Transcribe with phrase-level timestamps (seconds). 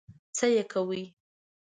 [0.37, 1.03] څه یې کوې؟